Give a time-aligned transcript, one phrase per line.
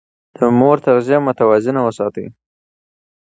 [0.37, 2.25] د مور تغذيه متوازنه وساتئ.